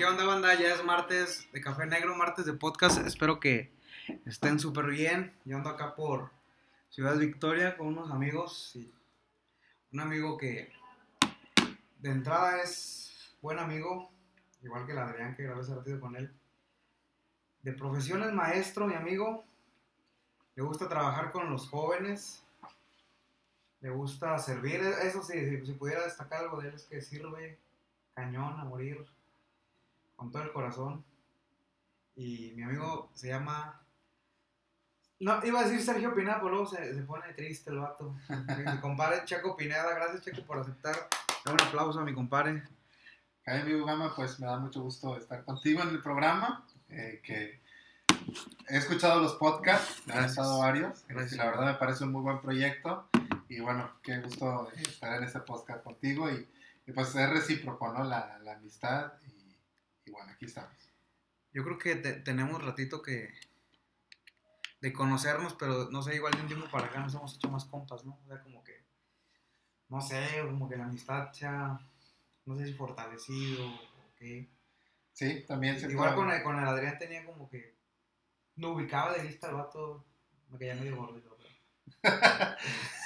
[0.00, 0.54] ¿Qué onda, banda?
[0.54, 3.06] Ya es martes de Café Negro, martes de podcast.
[3.06, 3.70] Espero que
[4.24, 5.36] estén súper bien.
[5.44, 6.30] Yo ando acá por
[6.88, 8.72] Ciudad Victoria con unos amigos.
[8.76, 8.90] Y
[9.92, 10.72] un amigo que
[11.98, 14.10] de entrada es buen amigo,
[14.62, 16.32] igual que el Adrián que grabé ese ratito con él.
[17.60, 19.44] De profesión es maestro, mi amigo.
[20.54, 22.42] Le gusta trabajar con los jóvenes.
[23.82, 24.80] Le gusta servir.
[25.02, 27.58] Eso sí, si, si pudiera destacar algo de él es que sirve
[28.14, 29.06] cañón a morir
[30.20, 31.02] con todo el corazón.
[32.14, 33.80] Y mi amigo se llama.
[35.18, 38.14] No, iba a decir Sergio Pineda, pero luego se, se pone triste el vato.
[38.74, 40.94] Mi compadre Checo Pineda, gracias Checo por aceptar.
[41.44, 42.62] Da un aplauso a mi compadre.
[43.46, 46.66] Ay, amigo Gama, pues me da mucho gusto estar contigo en el programa.
[46.90, 47.60] eh, que
[48.68, 51.04] he escuchado los podcasts, he estado varios.
[51.08, 51.32] Gracias.
[51.32, 53.08] Y la verdad me parece un muy buen proyecto.
[53.48, 56.30] Y bueno, qué gusto estar en este podcast contigo.
[56.30, 56.46] Y,
[56.86, 58.04] y pues es recíproco, ¿no?
[58.04, 59.12] La, la amistad.
[59.26, 59.39] Y,
[60.10, 60.74] y bueno, aquí estamos.
[61.52, 63.32] Yo creo que te- tenemos ratito que.
[64.80, 67.64] de conocernos, pero no sé, igual de un tiempo para acá nos hemos hecho más
[67.66, 68.18] compas, ¿no?
[68.22, 68.82] O sea, como que.
[69.88, 71.78] No sé, como que la amistad se ha.
[72.46, 74.48] no sé si fortalecido o qué.
[75.12, 77.74] Sí, también siento- Igual con el, con el Adrián tenía como que.
[78.56, 80.04] No ubicaba de vista al vato.
[80.50, 81.50] Me caía medio gordito, pero.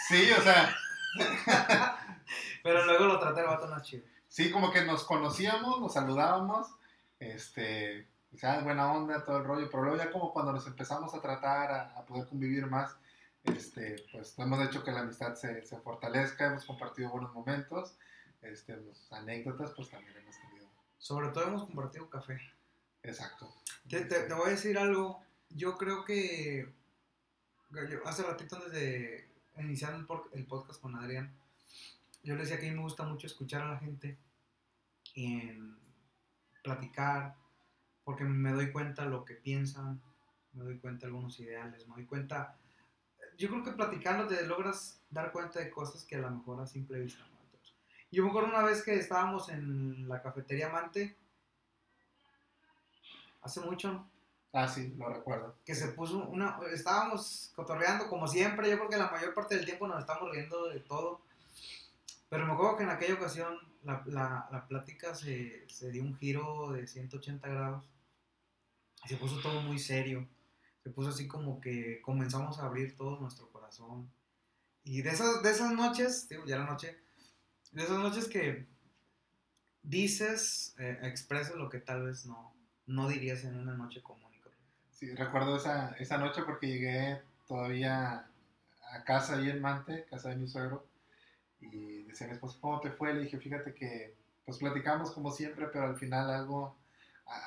[0.08, 0.74] Sí, o sea,
[2.62, 4.05] Pero luego lo traté el vato más chido.
[4.28, 6.68] sí, como que nos conocíamos, nos saludábamos.
[7.33, 9.70] Este, sea, buena onda, todo el rollo.
[9.70, 12.97] Pero luego ya como cuando nos empezamos a tratar, a, a poder convivir más,
[13.44, 17.97] este, pues hemos hecho que la amistad se, se fortalezca, hemos compartido buenos momentos,
[18.42, 20.69] este, pues, anécdotas, pues también hemos tenido.
[20.98, 22.39] Sobre todo hemos compartido café.
[23.02, 23.55] Exacto.
[23.89, 25.22] Te, te- te voy a decir algo.
[25.50, 26.67] Yo creo que.
[27.70, 29.95] yo hace ratito antes de iniciar
[30.33, 31.33] el podcast con Adrián,
[32.22, 34.17] yo le decía que a mí me gusta mucho escuchar a la gente
[35.14, 35.77] en
[36.64, 37.36] platicar,
[38.02, 40.00] porque me doy cuenta lo que piensan,
[40.54, 42.56] me doy cuenta algunos ideales, me doy cuenta.
[43.36, 46.66] Yo creo que platicando te logras dar cuenta de cosas que a lo mejor a
[46.66, 47.39] simple vista no.
[47.44, 47.74] Entonces,
[48.11, 51.16] Yo me acuerdo una vez que estábamos en la cafetería Amante,
[53.42, 54.08] hace mucho,
[54.56, 55.56] Ah, sí, lo recuerdo.
[55.64, 56.60] que se puso una.
[56.72, 58.70] Estábamos cotorreando como siempre.
[58.70, 61.22] Yo creo que la mayor parte del tiempo nos estamos riendo de todo.
[62.29, 66.17] Pero me acuerdo que en aquella ocasión la, la, la plática se, se dio un
[66.17, 67.89] giro de 180 grados.
[69.07, 70.29] Se puso todo muy serio.
[70.83, 74.11] Se puso así como que comenzamos a abrir todo nuestro corazón.
[74.83, 76.98] Y de esas, de esas noches, digo, ya la noche,
[77.73, 78.67] de esas noches que
[79.83, 82.55] dices, eh, expresas lo que tal vez no,
[82.86, 84.24] no dirías en una noche común.
[84.95, 88.27] Sí, recuerdo esa, esa noche porque llegué todavía
[88.92, 90.86] a casa ahí en Mante, casa de mi suegro,
[91.73, 93.14] y decía mi esposo, ¿cómo te fue?
[93.14, 94.14] Le dije, fíjate que
[94.45, 96.77] pues platicamos como siempre, pero al final algo,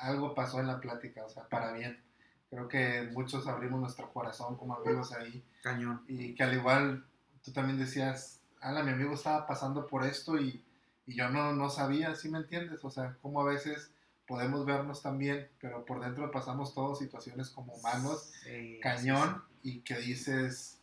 [0.00, 2.02] algo pasó en la plática, o sea, para bien.
[2.50, 6.02] Creo que muchos abrimos nuestro corazón como amigos ahí, Cañón.
[6.08, 7.04] y que al igual
[7.44, 10.64] tú también decías, Ala, mi amigo estaba pasando por esto y,
[11.06, 12.84] y yo no, no sabía, ¿sí me entiendes?
[12.84, 13.92] O sea, como a veces
[14.26, 19.96] podemos vernos también, pero por dentro pasamos todas situaciones como humanos, Sí, cañón, y que
[19.98, 20.80] dices,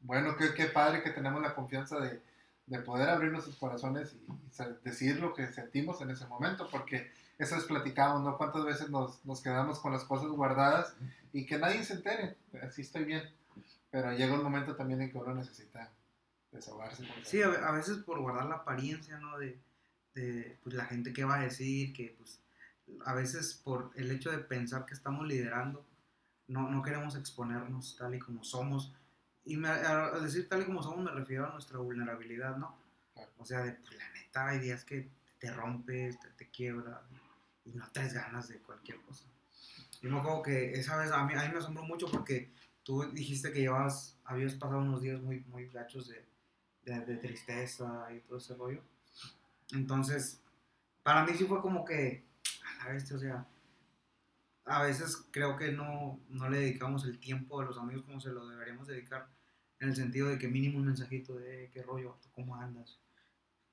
[0.00, 2.20] bueno, qué, qué padre que tenemos la confianza de,
[2.66, 7.10] de poder abrir nuestros corazones y, y decir lo que sentimos en ese momento, porque
[7.38, 8.36] eso es platicamos, ¿no?
[8.36, 10.96] ¿Cuántas veces nos, nos quedamos con las cosas guardadas
[11.32, 12.36] y que nadie se entere?
[12.62, 13.22] Así estoy bien.
[13.90, 15.92] Pero llega un momento también en que uno necesita
[16.50, 17.06] desahogarse.
[17.24, 19.38] Sí, a veces por guardar la apariencia, ¿no?
[19.38, 19.58] De,
[20.14, 22.40] de pues, la gente que va a decir, que pues
[23.04, 25.84] a veces por el hecho de pensar que estamos liderando,
[26.48, 28.94] no, no queremos exponernos tal y como somos.
[29.46, 32.76] Y me- a, a decir tal y como somos me refiero a nuestra vulnerabilidad, ¿no?
[33.14, 33.30] Claro.
[33.38, 35.08] O sea, de, pues, la neta hay días que
[35.38, 37.00] te rompes, te, te quiebras
[37.64, 39.24] y no traes ganas de cualquier cosa.
[40.02, 42.50] Yo me acuerdo que esa vez a mí, a mí me asombró mucho porque
[42.84, 46.24] tú dijiste que llevabas, habías pasado unos días muy, muy gachos de,
[46.84, 48.82] de, de tristeza y todo ese rollo.
[49.72, 50.40] Entonces,
[51.02, 52.24] para mí sí fue como que,
[52.80, 53.46] a la bestia, o sea,
[54.64, 58.30] a veces creo que no, no le dedicamos el tiempo a los amigos como se
[58.30, 59.28] lo deberíamos dedicar,
[59.80, 62.98] en el sentido de que mínimo un mensajito de qué rollo, ¿cómo andas?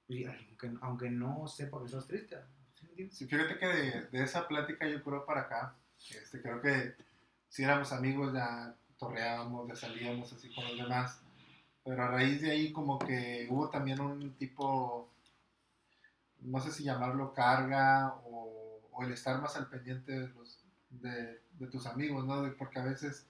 [0.07, 2.37] Y aunque, aunque no sepa que estás triste,
[2.75, 3.09] ¿sí?
[3.11, 5.75] Sí, fíjate que de, de esa plática yo creo para acá,
[6.09, 6.95] este, creo que
[7.47, 11.21] si éramos amigos ya torreábamos, ya salíamos así con los demás,
[11.83, 15.09] pero a raíz de ahí como que hubo también un tipo,
[16.41, 18.51] no sé si llamarlo carga o,
[19.01, 22.53] el estar más al pendiente de, los, de, de tus amigos, ¿no?
[22.57, 23.25] Porque a veces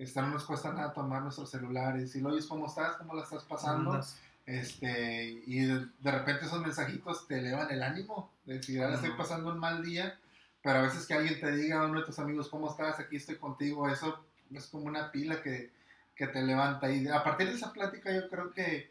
[0.00, 3.22] este, no nos cuesta nada tomar nuestros celulares y lo oyes cómo estás, cómo la
[3.22, 3.92] estás pasando.
[3.92, 4.18] Andas.
[4.46, 8.32] Este, y de, de repente esos mensajitos te elevan el ánimo.
[8.46, 10.18] De decir, ahora estoy pasando un mal día.
[10.62, 12.98] pero a veces que alguien te diga, uno de tus amigos, ¿cómo estás?
[12.98, 15.70] Aquí estoy contigo, eso es como una pila que,
[16.16, 16.90] que te levanta.
[16.90, 18.90] Y a partir de esa plática yo creo que,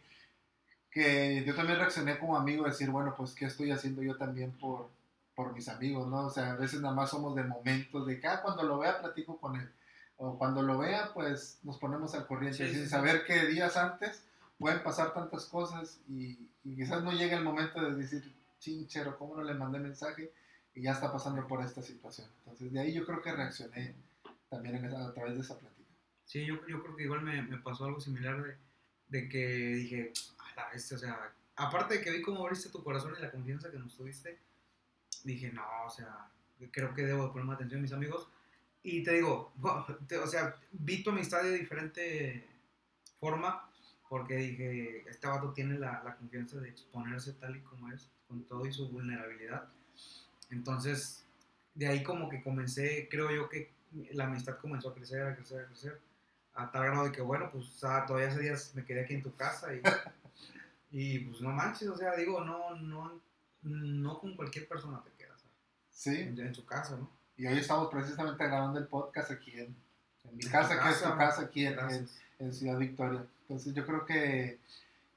[0.91, 4.91] que yo también reaccioné como amigo, decir, bueno, pues, ¿qué estoy haciendo yo también por,
[5.33, 6.27] por mis amigos, ¿no?
[6.27, 9.00] O sea, a veces nada más somos de momentos, de que ah, cuando lo vea
[9.00, 9.71] platico con él.
[10.21, 13.77] O cuando lo vea, pues nos ponemos al corriente, Sí, sin sí, saber que días
[13.77, 14.21] antes
[14.57, 19.36] pueden pasar tantas cosas y, y quizás no llegue el momento de decir, chinchero, ¿cómo
[19.38, 20.31] no le mandé mensaje?
[20.75, 22.27] Y ya está pasando por esta situación.
[22.39, 23.95] Entonces, de ahí yo creo que reaccioné
[24.50, 25.89] también en esa- a través de esa plática.
[26.25, 28.57] Sí, yo, yo creo que igual me, me pasó algo similar de,
[29.07, 32.83] de que dije, a la bestia, o sea, aparte de que vi cómo abriste tu
[32.83, 34.38] corazón y la confianza que nos tuviste,
[35.24, 36.30] dije, no, o sea,
[36.72, 38.27] creo que debo de poner más atención a mis amigos.
[38.83, 42.47] Y te digo, o sea, vi tu amistad de diferente
[43.19, 43.69] forma,
[44.07, 48.43] porque dije, este vato tiene la, la confianza de exponerse tal y como es, con
[48.43, 49.69] todo y su vulnerabilidad.
[50.49, 51.25] Entonces,
[51.75, 53.71] de ahí como que comencé, creo yo que
[54.11, 56.01] la amistad comenzó a crecer, a crecer, a crecer,
[56.53, 59.35] a tal grado de que, bueno, pues todavía hace días me quedé aquí en tu
[59.35, 59.81] casa y,
[60.91, 63.21] y pues no manches, o sea, digo, no, no,
[63.61, 65.55] no con cualquier persona te quedas, ¿sabes?
[65.91, 67.19] Sí, en, en su casa, ¿no?
[67.39, 69.74] Y hoy estamos precisamente grabando el podcast aquí en,
[70.25, 71.18] en mi casa, tu que es tu casa.
[71.18, 72.09] casa aquí en, en,
[72.39, 73.25] en Ciudad Victoria.
[73.44, 74.59] Entonces yo creo que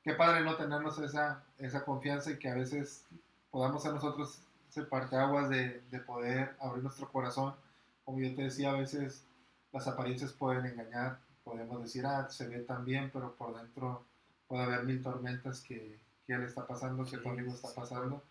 [0.04, 3.04] qué padre no tenernos esa, esa confianza y que a veces
[3.50, 4.40] podamos a nosotros
[4.70, 7.56] ser parteaguas de, de poder abrir nuestro corazón.
[8.04, 9.24] Como yo te decía, a veces
[9.72, 14.04] las apariencias pueden engañar, podemos decir, ah, se ve tan bien, pero por dentro
[14.46, 18.22] puede haber mil tormentas que, que él está pasando, que tu amigo está pasando.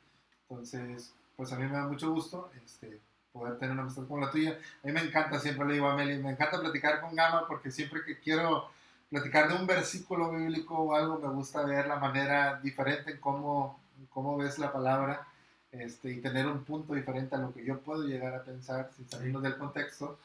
[0.44, 4.32] Entonces, pues a mí me da mucho gusto este, poder tener una amistad como la
[4.32, 4.58] tuya.
[4.84, 7.72] A mí me encanta, siempre le digo a Meli, me encanta platicar con Gama porque
[7.72, 8.70] siempre que quiero
[9.10, 13.80] platicar de un versículo bíblico o algo, me gusta ver la manera diferente en cómo,
[14.00, 15.28] en cómo ves la palabra
[15.72, 19.10] este, y tener un punto diferente a lo que yo puedo llegar a pensar sin
[19.10, 20.18] salirnos del contexto.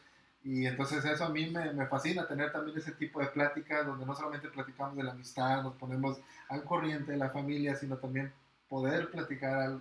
[0.45, 4.07] Y entonces eso a mí me, me fascina, tener también ese tipo de pláticas donde
[4.07, 6.19] no solamente platicamos de la amistad, nos ponemos
[6.49, 8.33] al corriente de la familia, sino también
[8.69, 9.81] poder platicar al-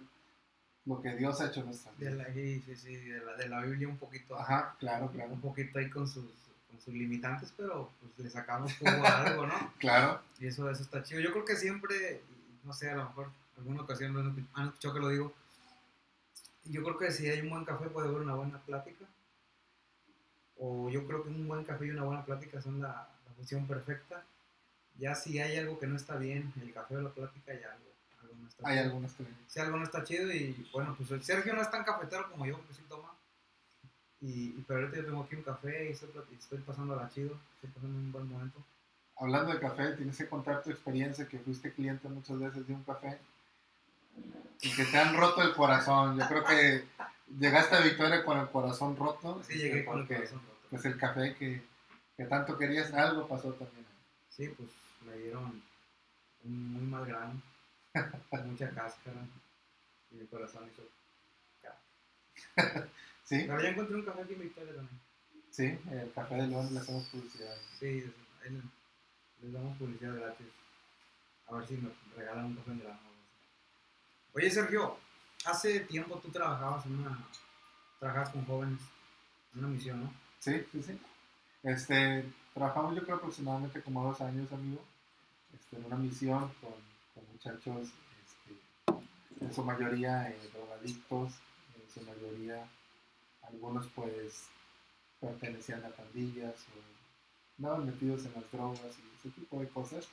[0.85, 2.27] lo que Dios ha hecho en nuestras De vidas.
[2.27, 5.33] la, sí, sí, de la, de la Biblia un poquito, Ajá, claro, claro.
[5.33, 6.25] un poquito ahí con sus,
[6.69, 9.73] con sus limitantes, pero pues le sacamos jugo a algo, ¿no?
[9.79, 11.21] Claro, Y eso, eso está chido.
[11.21, 12.21] Yo creo que siempre,
[12.63, 14.19] no sé, a lo mejor alguna ocasión lo
[14.53, 15.33] han escuchado que lo digo.
[16.65, 19.05] Yo creo que si hay un buen café puede haber una buena plática.
[20.57, 23.67] O yo creo que un buen café y una buena plática son la, la fusión
[23.67, 24.23] perfecta.
[24.97, 27.85] Ya si hay algo que no está bien, el café o la plática, ya algo
[28.45, 28.85] no está hay chido.
[28.85, 29.25] algunas que...
[29.47, 32.45] Si algo no está chido y bueno, pues el Sergio no es tan cafetero como
[32.45, 33.13] yo, porque sí toma.
[34.21, 37.69] Y, y pero ahorita yo tengo aquí un café y estoy, estoy pasándola chido, estoy
[37.71, 38.63] pasando un buen momento.
[39.17, 42.83] Hablando de café, tienes que contar tu experiencia que fuiste cliente muchas veces de un
[42.83, 43.19] café
[44.61, 46.17] y que te han roto el corazón.
[46.19, 46.85] Yo creo que
[47.39, 49.41] llegaste a Victoria con el corazón roto.
[49.47, 50.67] Sí, llegué con el corazón roto.
[50.69, 51.61] Pues el café que,
[52.17, 53.85] que tanto querías, algo pasó también.
[54.29, 54.69] Sí, pues
[55.05, 55.61] me dieron
[56.43, 57.41] un muy mal grano,
[58.45, 59.21] mucha cáscara
[60.11, 60.83] y mi corazón hizo.
[63.23, 65.01] Sí, Pero ya encontré un café aquí en Victoria también.
[65.49, 67.55] sí, el café de León le hacemos publicidad.
[67.79, 68.05] Sí,
[69.41, 70.45] les, damos publicidad gratis.
[71.47, 72.99] A ver si me regalan un café en grano.
[74.31, 74.97] Oye, Sergio,
[75.43, 77.17] hace tiempo tú trabajabas en una.
[77.99, 78.81] Trabajabas con jóvenes
[79.55, 80.13] en una misión, ¿no?
[80.37, 81.01] Sí, sí, sí.
[81.63, 84.83] Este, trabajamos yo creo aproximadamente como dos años, amigo,
[85.51, 86.75] este, en una misión con,
[87.23, 87.89] muchachos,
[88.23, 88.95] este,
[89.45, 91.33] en su mayoría eh, drogadictos,
[91.75, 92.67] en su mayoría
[93.43, 94.47] algunos pues
[95.19, 96.95] pertenecían a pandillas o
[97.57, 100.07] andaban metidos en las drogas y ese tipo de cosas,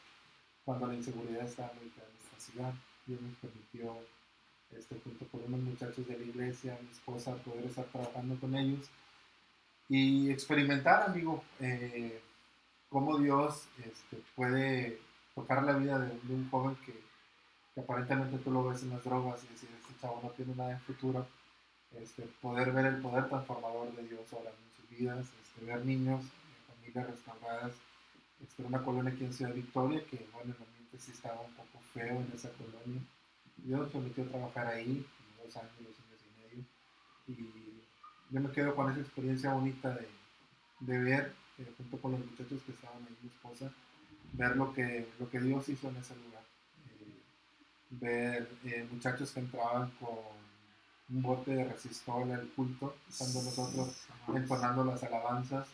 [0.65, 2.75] cuando la inseguridad estaba muy en nuestra ciudad.
[3.07, 3.97] Dios nos permitió,
[4.71, 8.89] este, junto con unos muchachos de la iglesia, mi esposa, poder estar trabajando con ellos
[9.89, 12.23] y experimentar, amigo, eh,
[12.89, 15.01] cómo Dios este, puede
[15.35, 16.99] tocar la vida de, un joven que,
[17.75, 20.73] que aparentemente tú lo ves en las drogas y decir, este chavo no tiene nada
[20.73, 21.27] en futuro,
[22.01, 26.25] este, poder ver el poder transformador de Dios ahora en sus vidas, este, ver niños,
[26.25, 27.73] eh, familias restauradas,
[28.43, 31.81] este, una colonia aquí en Ciudad Victoria, que bueno, el ambiente sí estaba un poco
[31.93, 33.03] feo en esa colonia.
[33.59, 35.07] Dios nos permitió trabajar ahí,
[35.43, 36.65] dos años, dos años y medio,
[37.29, 40.09] y yo me quedo con esa experiencia bonita de,
[40.81, 43.71] de ver, eh, junto con los muchachos que estaban ahí, mi esposa,
[44.33, 46.43] ver lo que, lo que Dios hizo en ese lugar.
[46.87, 47.23] Eh,
[47.91, 50.11] ver eh, muchachos que entraban con
[51.11, 55.69] un bote de resistol al culto, estando nosotros entonando las alabanzas,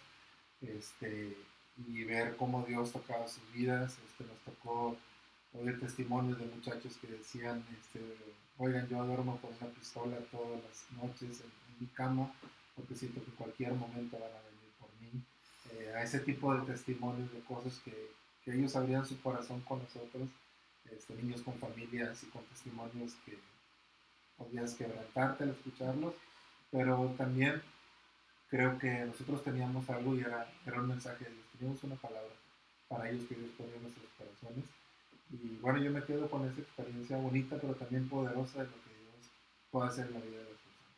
[0.61, 1.37] este,
[1.77, 3.97] y ver cómo Dios tocaba sus vidas.
[4.05, 4.97] Este, nos tocó
[5.55, 8.01] oír testimonios de muchachos que decían, este,
[8.59, 12.33] oigan, yo duermo con una pistola todas las noches en, en mi cama,
[12.75, 15.23] porque siento que en cualquier momento van a venir por mí.
[15.73, 18.18] Eh, a ese tipo de testimonios de cosas que,
[18.49, 20.27] que ellos abrían su corazón con nosotros,
[20.91, 23.39] este, niños con familias y con testimonios que
[24.39, 26.15] podías quebrantarte al escucharlos,
[26.71, 27.61] pero también
[28.49, 32.33] creo que nosotros teníamos algo y era, era un mensaje de Dios, teníamos una palabra
[32.89, 34.65] para ellos que Dios ponía en nuestros corazones.
[35.31, 38.95] Y bueno, yo me quedo con esa experiencia bonita, pero también poderosa de lo que
[38.95, 39.31] Dios
[39.71, 40.95] puede hacer en la vida de personas.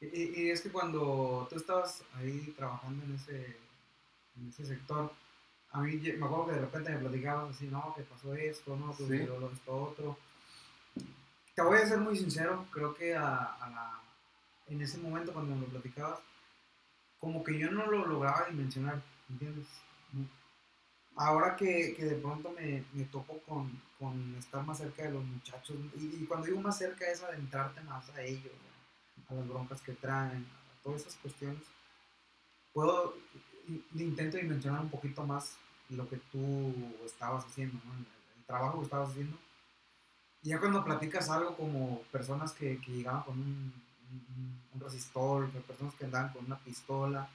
[0.00, 3.56] Y, y es que cuando tú estabas ahí trabajando en ese,
[4.34, 5.12] en ese sector,
[5.72, 8.92] a mí me acuerdo que de repente me platicabas así, no, que pasó esto, no,
[8.92, 9.16] pues Sí.
[9.16, 10.18] esto otro.
[11.54, 14.00] Te voy a ser muy sincero, creo que a, a la,
[14.68, 16.18] en ese momento cuando me lo platicabas,
[17.18, 19.66] como que yo no lo lograba dimensionar, ¿entiendes?
[20.12, 20.26] No.
[21.16, 25.24] Ahora que, que de pronto me, me topo con, con estar más cerca de los
[25.24, 29.36] muchachos, y, y cuando digo más cerca es adentrarte más a ellos, ¿no?
[29.36, 31.62] a las broncas que traen, a todas esas cuestiones,
[32.72, 33.14] puedo,
[33.94, 35.56] intento dimensionar un poquito más
[35.90, 36.72] lo que tú
[37.04, 37.92] estabas haciendo, ¿no?
[37.94, 38.00] el,
[38.38, 39.36] el trabajo que estabas haciendo.
[40.42, 43.72] Y ya cuando platicas algo como personas que, que llegaban con un,
[44.10, 47.28] un, un resistor, que personas que andaban con una pistola,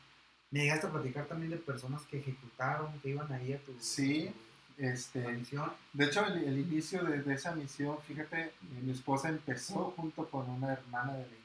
[0.51, 4.25] me llegaste a platicar también de personas que ejecutaron, que iban ahí a tu, Sí,
[4.27, 5.71] tu- tu Este, misión.
[5.93, 8.51] de hecho, el, el inicio de, de esa misión, fíjate,
[8.83, 11.44] mi esposa empezó junto con una hermana de la iglesia,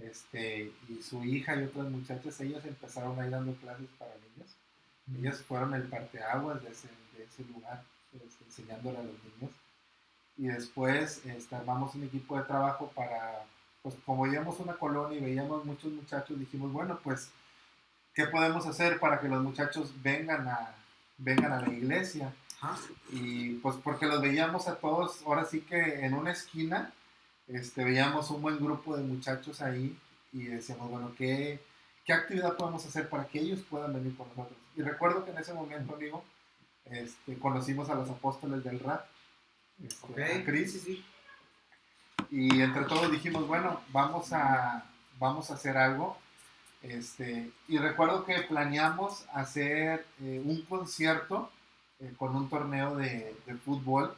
[0.00, 4.56] este, y su hija y otras muchachas, ellas empezaron ahí dando clases para niños.
[5.18, 9.54] Ellas fueron el parteaguas de ese, de ese lugar, este, enseñándole a los niños.
[10.36, 13.44] Y después este, armamos un equipo de trabajo para,
[13.82, 17.30] pues como veíamos una colonia y veíamos muchos muchachos, dijimos, bueno, pues,
[18.14, 20.74] ¿qué podemos hacer para que los muchachos vengan a,
[21.18, 22.32] vengan a la iglesia?
[23.10, 26.92] Y pues porque los veíamos a todos, ahora sí que en una esquina,
[27.52, 29.98] este, veíamos un buen grupo de muchachos ahí
[30.32, 31.60] y decíamos, bueno, ¿qué,
[32.04, 34.58] ¿qué actividad podemos hacer para que ellos puedan venir con nosotros?
[34.76, 36.24] Y recuerdo que en ese momento, amigo,
[36.84, 39.06] este, conocimos a los apóstoles del rap,
[39.82, 41.04] este, Ok, a Chris, sí, sí.
[42.30, 44.84] y entre todos dijimos, bueno, vamos a,
[45.18, 46.18] vamos a hacer algo.
[46.82, 51.50] Este, y recuerdo que planeamos hacer eh, un concierto
[51.98, 54.14] eh, con un torneo de, de fútbol.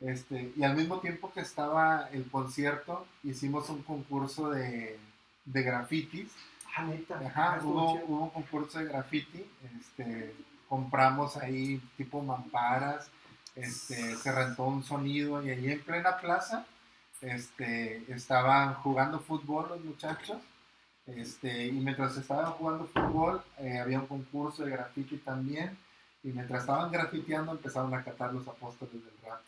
[0.00, 4.98] Este, y al mismo tiempo que estaba el concierto, hicimos un concurso de,
[5.44, 6.30] de grafitis.
[6.74, 7.20] Ah, neta.
[7.24, 9.44] Ajá, hubo, hubo un concurso de graffiti.
[9.78, 10.34] Este,
[10.68, 13.10] compramos ahí tipo mamparas.
[13.54, 16.64] Este, se rentó un sonido y allí en plena plaza
[17.20, 20.38] este, estaban jugando fútbol los muchachos.
[21.06, 25.76] Este, y mientras estaban jugando fútbol, eh, había un concurso de graffiti también.
[26.22, 29.40] Y mientras estaban grafiteando, empezaron a cantar los apóstoles del rap.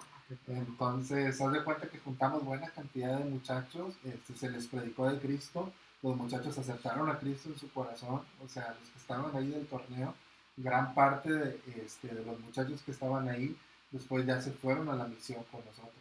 [0.46, 5.18] Entonces, haz de cuenta que juntamos buena cantidad de muchachos, este, se les predicó de
[5.18, 5.72] Cristo,
[6.02, 9.66] los muchachos aceptaron a Cristo en su corazón, o sea, los que estaban ahí del
[9.66, 10.14] torneo,
[10.56, 13.56] gran parte de, este, de los muchachos que estaban ahí,
[13.90, 15.92] después ya se fueron a la misión con nosotros.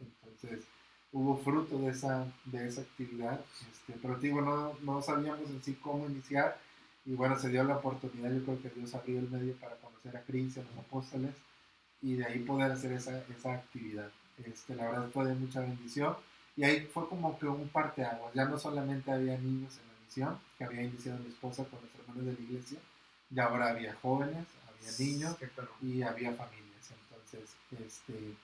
[0.00, 0.64] Entonces,
[1.12, 5.74] hubo fruto de esa, de esa actividad, este, pero digo, no, no sabíamos en sí
[5.74, 6.58] cómo iniciar,
[7.04, 10.16] y bueno, se dio la oportunidad, yo creo que Dios abrió el medio para conocer
[10.16, 11.34] a Cristo, a los apóstoles,
[12.02, 14.10] y de ahí poder hacer esa, esa actividad.
[14.44, 16.16] Este, la verdad fue de mucha bendición
[16.56, 18.34] y ahí fue como que un parteaguas.
[18.34, 21.94] Ya no solamente había niños en la misión, que había iniciado mi esposa con los
[21.94, 22.78] hermanos de la iglesia,
[23.30, 25.36] ya ahora había jóvenes, había niños
[25.80, 26.92] y había familias.
[27.02, 28.34] Entonces, este,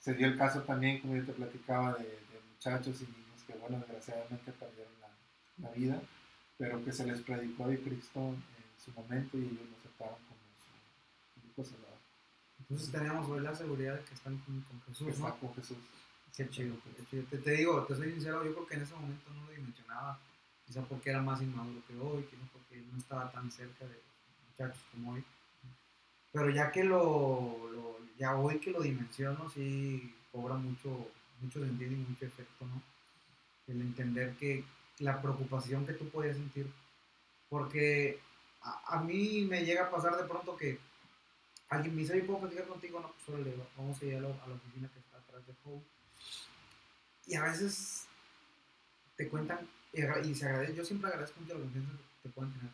[0.00, 3.52] se dio el caso también, como yo te platicaba, de, de muchachos y niños que,
[3.54, 6.00] bueno, desgraciadamente perdieron la, la vida,
[6.56, 11.64] pero que se les predicó de Cristo en su momento y ellos lo aceptaron como
[11.64, 11.87] su salvador.
[12.68, 15.36] Entonces teníamos hoy la seguridad de que están con, con Jesús, está ¿no?
[15.38, 15.78] con Jesús.
[16.36, 17.24] Qué chido, qué chido.
[17.30, 20.18] Te, te digo, te soy sincero, yo creo que en ese momento no lo dimensionaba.
[20.66, 23.98] Quizá porque era más inmaduro que hoy, quizá porque no estaba tan cerca de
[24.50, 25.24] muchachos como hoy.
[26.30, 31.10] Pero ya que lo, lo- ya hoy que lo dimensiono, sí cobra mucho,
[31.40, 32.82] mucho sentido y mucho efecto, ¿no?
[33.66, 34.64] El entender que
[34.98, 36.70] la preocupación que tú podías sentir,
[37.48, 38.20] porque
[38.62, 40.78] a, a mí me llega a pasar de pronto que
[41.68, 43.00] alguien me dice, oye, ¿puedo platicar contigo?
[43.00, 45.54] No, pues órale, vamos a ir a la, a la oficina que está atrás de
[45.64, 45.82] Home.
[47.26, 48.06] Y a veces
[49.16, 52.72] te cuentan, y, se agradece, yo siempre agradezco mucho la confianza que te pueden tener.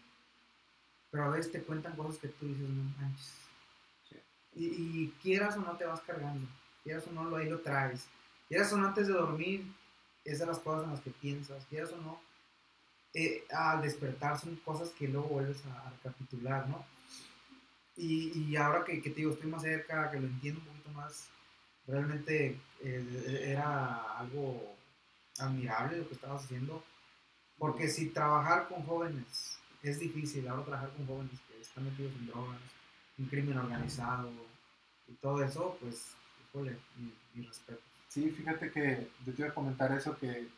[1.11, 3.33] Pero a veces te cuentan cosas que tú dices, no manches.
[4.09, 4.17] Sí.
[4.55, 6.47] Y, y quieras o no te vas cargando,
[6.83, 8.07] quieras o no lo ahí lo traes.
[8.49, 9.65] Quieras o no antes de dormir,
[10.25, 12.21] es de las cosas en las que piensas, quieras o no,
[13.13, 16.85] eh, al despertar son cosas que luego vuelves a, a recapitular, ¿no?
[17.97, 20.91] Y, y ahora que, que te digo, estoy más cerca, que lo entiendo un poquito
[20.91, 21.29] más,
[21.87, 24.75] realmente eh, era algo
[25.39, 26.83] admirable lo que estabas haciendo.
[27.59, 32.27] Porque si trabajar con jóvenes es difícil, ahora trabajar con jóvenes que están metidos en
[32.27, 32.61] drogas,
[33.19, 34.31] en crimen organizado
[35.07, 36.15] y todo eso, pues,
[36.49, 37.81] híjole, mi, mi respeto.
[38.09, 40.49] Sí, fíjate que yo te iba a comentar eso, que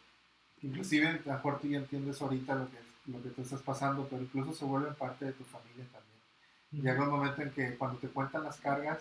[0.63, 4.07] inclusive a lo mejor tú ya entiendes ahorita lo que, lo que te estás pasando,
[4.09, 6.06] pero incluso se vuelve parte de tu familia también.
[6.83, 8.99] Llega un momento en que cuando te cuentan las cargas,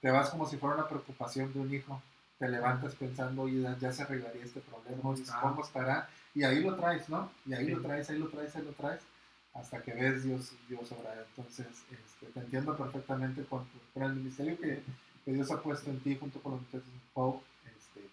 [0.00, 2.02] te vas como si fuera una preocupación de un hijo.
[2.38, 5.40] Te levantas pensando, oye, ya se arreglaría este problema, ¿Cómo está?
[5.40, 6.08] ¿cómo estará?
[6.34, 7.30] Y ahí lo traes, ¿no?
[7.46, 7.72] Y ahí Sí.
[7.72, 9.00] lo traes, ahí lo traes, ahí lo traes,
[9.54, 11.24] hasta que ves Dios, Dios obrar.
[11.28, 14.82] Entonces, este, te entiendo perfectamente con, con el ministerio que,
[15.24, 16.62] que Dios ha puesto en ti junto con los.
[16.74, 18.10] Este,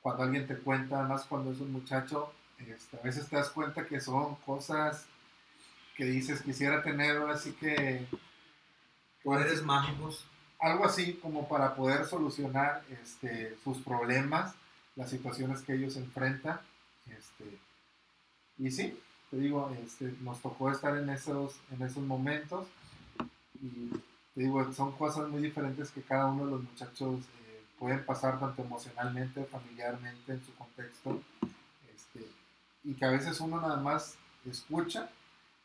[0.00, 3.86] cuando alguien te cuenta, más cuando es un muchacho, este, a veces te das cuenta
[3.86, 5.06] que son cosas
[5.94, 8.06] que dices quisiera tener, ahora sí que
[9.24, 10.22] Poderes mágicos.
[10.60, 14.54] algo así como para poder solucionar este, sus problemas,
[14.96, 16.60] las situaciones que ellos enfrentan.
[17.06, 17.58] Este,
[18.58, 22.66] y sí, te digo, este, nos tocó estar en esos, en esos momentos
[23.62, 23.88] y
[24.34, 28.38] te digo, son cosas muy diferentes que cada uno de los muchachos eh, pueden pasar
[28.38, 31.22] tanto emocionalmente, familiarmente, en su contexto,
[31.94, 32.26] este,
[32.84, 35.08] y que a veces uno nada más escucha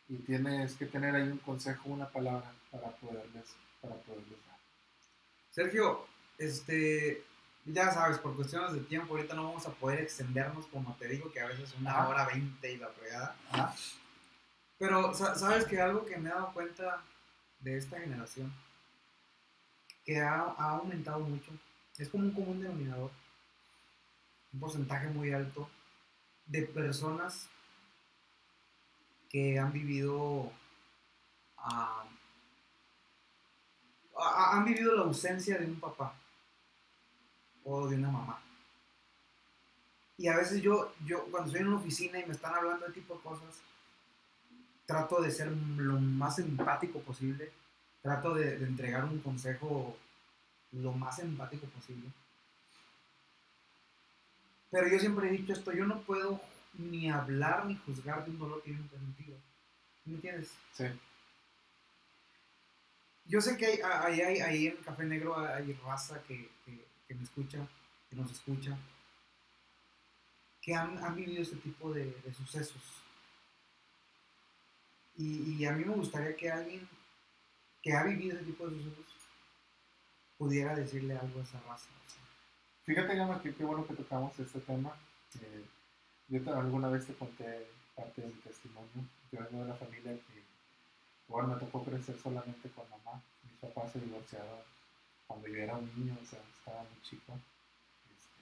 [0.09, 3.45] y tienes que tener ahí un consejo, una palabra para poderles,
[3.81, 4.57] para poderles dar.
[5.51, 6.05] Sergio,
[6.37, 7.23] este,
[7.65, 11.31] ya sabes, por cuestiones de tiempo, ahorita no vamos a poder extendernos, como te digo,
[11.31, 12.09] que a veces una Ajá.
[12.09, 13.35] hora veinte y la fregada.
[13.51, 13.75] Ajá.
[14.77, 17.03] Pero, sa- ¿sabes que algo que me he dado cuenta
[17.59, 18.51] de esta generación,
[20.05, 21.51] que ha, ha aumentado mucho,
[21.97, 23.11] es como un común denominador,
[24.53, 25.69] un porcentaje muy alto
[26.45, 27.47] de personas
[29.29, 30.51] que han vivido,
[31.57, 32.03] ah,
[34.17, 36.13] ha- han vivido la ausencia de un papá
[37.63, 38.41] o de una mamá.
[40.17, 42.93] Y a veces yo, yo cuando estoy en una oficina y me están hablando de
[42.93, 43.55] tipo de cosas,
[44.85, 47.51] trato de ser lo más empático posible,
[48.01, 49.95] trato de, de entregar un consejo
[50.73, 52.09] lo más empático posible.
[54.71, 56.39] Pero yo siempre he dicho esto, yo no puedo
[56.73, 59.37] ni hablar ni juzgar de un dolor nunca he sentido.
[60.05, 60.53] ¿Me entiendes?
[60.73, 60.85] Sí.
[63.25, 67.15] Yo sé que hay, hay, hay- ahí en Café Negro hay raza que, que- que
[67.15, 67.67] me escucha,
[68.09, 68.77] que nos escucha,
[70.61, 72.81] que han, han vivido este tipo de, de sucesos.
[75.15, 76.87] Y, y a mí me gustaría que alguien
[77.81, 79.05] que ha vivido ese tipo de sucesos
[80.37, 81.87] pudiera decirle algo a esa raza.
[81.89, 82.21] o sea.
[82.83, 84.95] Fíjate, Gama, que qué bueno que tocamos este tema.
[85.41, 85.65] Eh,
[86.29, 89.03] yo alguna vez te conté parte de mi testimonio.
[89.31, 90.43] Yo vengo de una familia que,
[91.27, 93.21] bueno, me tocó crecer solamente con mamá.
[93.43, 94.59] Mis papás se divorciaron
[95.27, 97.33] cuando yo era un niño, o sea, estaba muy chico.
[98.11, 98.41] Este,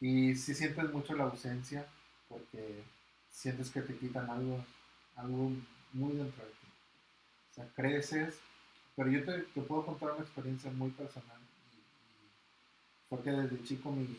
[0.00, 1.86] y sí sientes mucho la ausencia
[2.28, 2.82] porque
[3.30, 4.64] sientes que te quitan algo,
[5.16, 5.50] algo
[5.92, 6.66] muy dentro de ti.
[7.52, 8.38] O sea, creces,
[8.96, 11.38] pero yo te, te puedo contar una experiencia muy personal.
[11.72, 11.80] Y,
[13.30, 14.18] desde chico mi-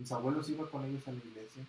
[0.00, 1.64] mis, abuelos iban con ellos a la iglesia.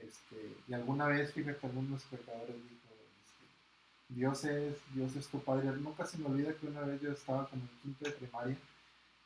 [0.00, 5.70] Este, y alguna vez, fíjate, algunos pecadores dijo, este, Dios es, Dios es tu padre.
[5.72, 8.56] Nunca se me olvida que una vez yo estaba como en quinto de primaria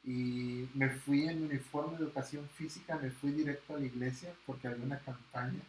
[0.04, 4.68] y me fui en uniforme de educación física, me fui directo a la iglesia porque
[4.68, 5.60] había una campaña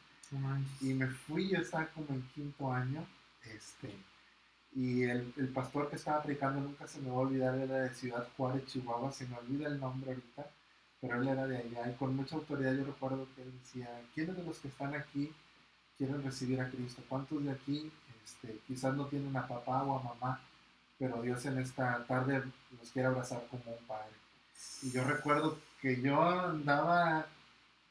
[0.82, 3.04] y me fui, yo estaba como en quinto año,
[3.43, 3.95] este,
[4.73, 7.93] y el, el pastor que estaba predicando nunca se me va a olvidar, era de
[7.95, 10.52] Ciudad Juárez, Chihuahua, se me olvida el nombre ahorita,
[11.01, 14.35] pero él era de allá, y con mucha autoridad yo recuerdo que él decía, ¿quiénes
[14.35, 15.31] de los que están aquí
[15.97, 17.01] quieren recibir a Cristo?
[17.07, 17.91] ¿Cuántos de aquí
[18.25, 20.41] este, quizás no tienen a papá o a mamá,
[20.97, 22.43] pero Dios en esta tarde
[22.77, 24.12] los quiere abrazar como un padre?
[24.81, 27.25] Y yo recuerdo que yo andaba,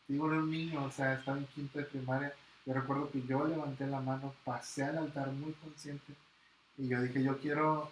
[0.07, 2.35] digo, era un niño, o sea, estaba en quinto de primaria,
[2.67, 6.13] yo recuerdo que yo levanté la mano, pasé al altar muy consciente
[6.77, 7.91] y yo dije, yo quiero,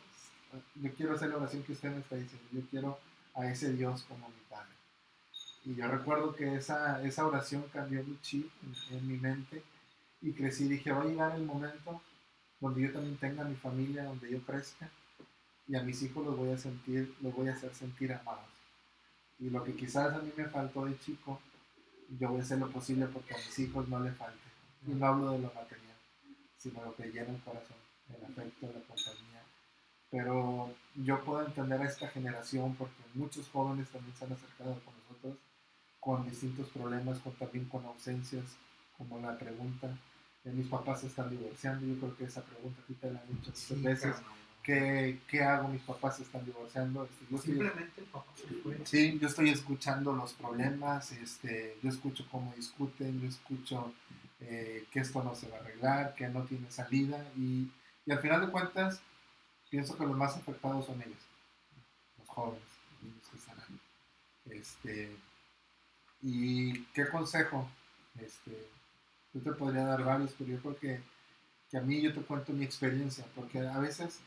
[0.74, 2.98] yo quiero hacer la oración que usted me está diciendo, yo quiero
[3.34, 4.75] a ese Dios como mi Padre.
[5.66, 8.48] Y yo recuerdo que esa, esa oración cambió mi chip
[8.92, 9.64] en, mi mente
[10.22, 12.00] y crecí, dije, va a llegar el momento
[12.60, 14.88] donde yo también tenga mi familia, donde yo crezca
[15.66, 18.46] y a mis hijos los voy a sentir, los voy a hacer sentir amados.
[19.40, 21.40] Y lo que quizás a mí me faltó de chico,
[22.16, 24.38] yo voy a hacer lo posible porque a mis hijos no les falte.
[24.86, 25.96] Y no hablo de lo material,
[26.56, 27.76] sino lo que llena el corazón,
[28.16, 29.42] el afecto, la compañía.
[30.12, 34.94] Pero yo puedo entender a esta generación porque muchos jóvenes también se han acercado con
[34.94, 35.45] nosotros
[36.06, 38.44] con distintos problemas, con, también con ausencias,
[38.96, 39.88] como la pregunta,
[40.44, 43.18] de mis papás se están divorciando, yo creo que esa pregunta a ti te la
[43.18, 44.32] han hecho muchas Sí, veces, carnal.
[44.62, 45.66] ¿qué, ¿qué, hago?
[45.66, 47.06] Mis papás se están divorciando.
[47.06, 48.78] Este, yo Simplemente el papá se fue.
[48.84, 53.92] Sí, yo estoy escuchando los problemas, este, yo escucho cómo discuten, yo escucho
[54.38, 57.68] eh, que esto no se va a arreglar, que no tiene salida y,
[58.06, 59.00] y, al final de cuentas
[59.68, 61.18] pienso que los más afectados son ellos,
[62.16, 64.56] los jóvenes, los niños que están ahí.
[64.56, 65.16] Este,
[66.28, 67.70] ¿Y qué consejo?
[68.18, 68.66] Este,
[69.32, 71.00] yo te podría dar varios, pero yo creo que,
[71.70, 74.18] que a mí yo te cuento mi experiencia, porque a veces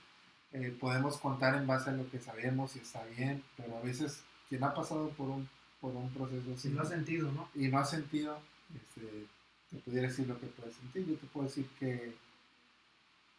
[0.53, 4.23] eh, podemos contar en base a lo que sabemos y está bien, pero a veces
[4.47, 5.49] quien ha pasado por un,
[5.81, 6.69] por un proceso así.
[6.69, 7.49] Y no ha sentido, ¿no?
[7.53, 8.39] Y no ha sentido,
[8.73, 9.27] este,
[9.69, 11.05] te pudiera decir lo que puedes sentir.
[11.05, 12.15] Yo te puedo decir que,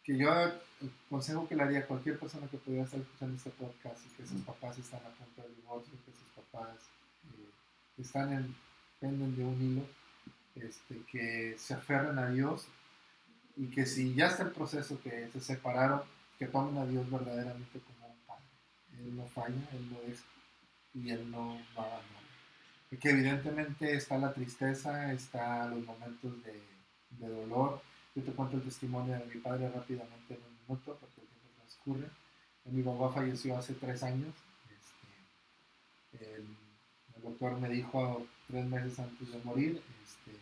[0.03, 3.49] que yo el consejo que le haría a cualquier persona que pudiera estar escuchando este
[3.49, 6.77] podcast y que sus papás están a punto de divorcio, que sus papás
[7.25, 7.49] eh,
[7.97, 8.55] están en,
[8.99, 9.85] penden de un hilo,
[10.55, 12.67] este, que se aferren a Dios
[13.55, 16.01] y que si ya está el proceso que se separaron,
[16.37, 18.45] que tomen a Dios verdaderamente como un padre.
[18.99, 20.23] Él no falla, Él no deja
[20.93, 22.19] y Él no, no abandona.
[22.89, 26.61] Y que evidentemente está la tristeza, está los momentos de,
[27.11, 27.81] de, dolor.
[28.15, 31.49] Yo te cuento el testimonio de mi padre rápidamente en un minuto porque el tiempo
[31.55, 32.09] transcurre.
[32.65, 34.33] Mi papá falleció hace tres años.
[34.69, 36.47] Este, el,
[37.21, 40.37] el, doctor me dijo tres meses antes de morir, este,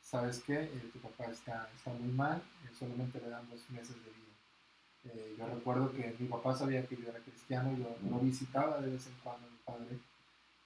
[0.00, 0.64] ¿sabes qué?
[0.64, 5.14] Eh, tu papá está, está muy mal, eh, solamente le dan dos meses de vida.
[5.14, 8.90] Eh, yo recuerdo que mi papá sabía que yo era cristiano, yo lo visitaba de
[8.90, 9.98] vez en cuando mi padre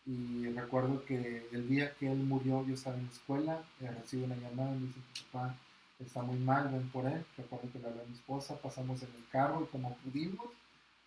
[0.06, 4.24] y recuerdo que el día que él murió, yo estaba en la escuela, eh, recibo
[4.24, 5.54] una llamada, me dice que papá
[5.98, 7.24] está muy mal, ven por él.
[7.36, 10.46] Recuerdo que le hablé a mi esposa, pasamos en el carro y como pudimos,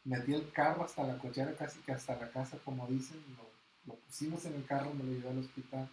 [0.04, 3.50] metí el carro hasta la cochera, casi que hasta la casa, como dicen, lo,
[3.86, 5.90] lo pusimos en el carro, me lo llevé al hospital.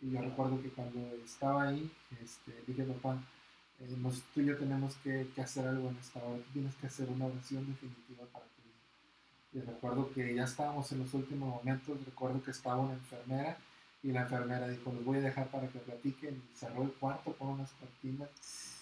[0.00, 1.90] Y yo recuerdo que cuando estaba ahí,
[2.22, 3.22] este, dije, papá,
[3.80, 3.96] eh,
[4.34, 7.08] tú y yo tenemos que, que, hacer algo en esta hora, tú tienes que hacer
[7.08, 8.44] una oración definitiva para
[9.52, 13.58] y recuerdo que ya estábamos en los últimos momentos, recuerdo que estaba una enfermera
[14.02, 16.36] y la enfermera dijo, los voy a dejar para que platiquen.
[16.36, 18.28] Y cerró el cuarto con unas cortinas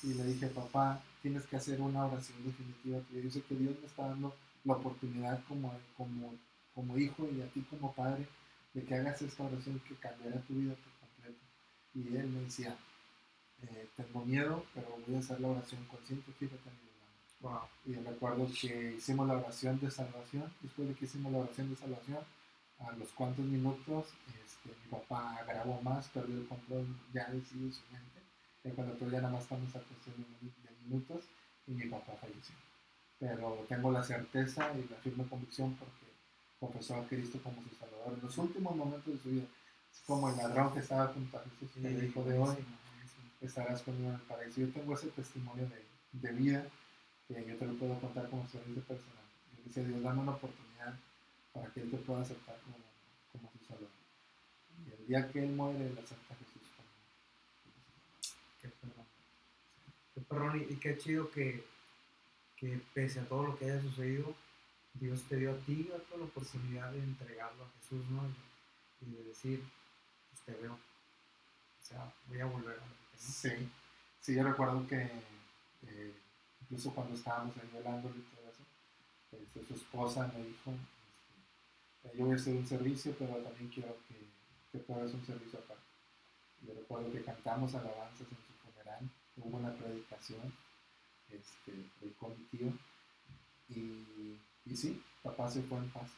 [0.02, 3.00] y le dije, papá, tienes que hacer una oración definitiva.
[3.10, 6.34] Yo sé que Dios me está dando la oportunidad como, como,
[6.74, 8.28] como hijo y a ti como padre
[8.74, 11.44] de que hagas esta oración que cambiará tu vida por completo.
[11.94, 12.76] Y él me decía,
[13.62, 16.70] eh, tengo miedo, pero voy a hacer la oración consciente, fíjate,
[17.85, 20.52] y recuerdo que hicimos la oración de salvación.
[20.61, 22.18] Después de que hicimos la oración de salvación,
[22.81, 24.07] a los cuantos minutos,
[24.44, 28.22] este, mi papá grabó más, perdió el control, ya decidió su mente.
[28.64, 31.24] Y cuando pues ya nada más estamos a cuestión de minutos
[31.66, 32.54] y mi papá falleció.
[33.18, 36.07] Pero tengo la certeza y la firme convicción porque
[36.60, 39.44] confesó a Cristo como su Salvador en los últimos momentos de su vida.
[40.06, 42.56] Como el ladrón que estaba junto a Jesús y le dijo de hoy,
[43.40, 44.60] estarás conmigo en el paraíso.
[44.60, 46.66] Yo tengo ese testimonio de, de vida
[47.28, 49.24] que yo te lo puedo contar como experiencia personal.
[49.56, 50.98] Yo dice Dios, dame una oportunidad
[51.52, 52.78] para que Él te pueda aceptar como,
[53.32, 53.90] como su Salvador.
[54.86, 56.88] Y el día que Él muere, Él acepta a Jesús como,
[58.62, 59.06] Qué perrón.
[60.14, 61.64] Qué perrón y, qué chido que,
[62.56, 64.34] que pese a todo lo que haya sucedido,
[65.00, 68.22] Dios te dio a ti la oportunidad de entregarlo a Jesús, ¿no?
[69.00, 69.62] Y, de decir,
[70.30, 70.74] pues te veo.
[70.74, 73.18] O sea, voy a volver a verte, ¿no?
[73.18, 73.70] Sí,
[74.20, 75.11] sí, yo recuerdo que
[75.87, 76.14] eh,
[76.62, 78.62] incluso cuando estábamos ahí velando y todo eso,
[79.32, 80.72] este, su esposa me dijo,
[82.04, 84.26] este, yo voy a hacer un servicio, pero también quiero que,
[84.72, 85.84] que tú hagas un servicio aparte.
[86.62, 90.52] Yo recuerdo que cantamos alabanzas en su funeral, hubo una predicación
[91.30, 91.72] este,
[92.18, 92.72] con mi tío,
[93.68, 94.38] y,
[94.70, 96.11] y sí, papá se fue en paz,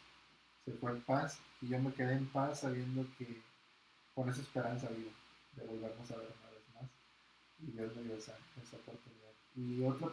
[0.64, 3.42] se fue en paz, y yo me quedé en paz sabiendo que
[4.14, 5.10] con esa esperanza vivo
[5.52, 6.90] de volvernos a ver una vez más,
[7.58, 9.32] y Dios me dio esa, esa oportunidad.
[9.54, 10.08] Y otra,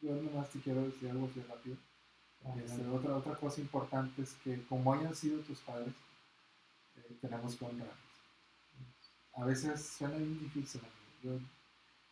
[0.00, 1.76] yo nomás te quiero decir algo así rápido.
[2.56, 5.92] Este, otra, otra cosa importante es que como hayan sido tus padres,
[6.96, 7.96] eh, tenemos que honrarlos.
[9.34, 10.80] A veces suena bien difícil,
[11.22, 11.38] yo,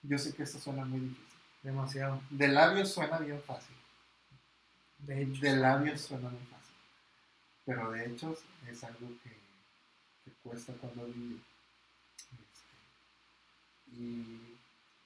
[0.03, 1.38] yo sé que esto suena muy difícil.
[1.62, 2.20] Demasiado.
[2.31, 3.74] De labios suena bien fácil.
[4.98, 6.74] De, hecho, de labios suena muy fácil.
[7.64, 9.30] Pero de hechos es algo que,
[10.24, 11.40] que cuesta cuando vive.
[12.32, 14.58] Este, y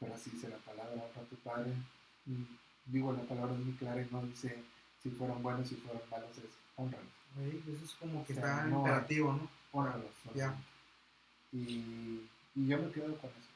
[0.03, 1.73] pero así dice la palabra, honra a tu padre.
[2.27, 2.45] Y
[2.87, 4.63] digo, la palabra es muy clara y no dice
[5.03, 6.45] si fueron buenos, si fueron malos, es
[6.77, 7.07] honralos.
[7.69, 9.49] eso es como que está no, imperativo, ¿no?
[9.73, 10.11] Honralos.
[10.35, 10.55] Ya.
[11.53, 13.51] Y, y, yo me quedo con eso,